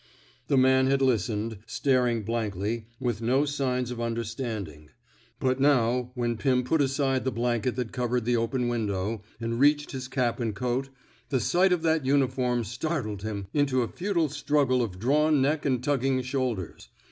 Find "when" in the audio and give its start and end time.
6.15-6.37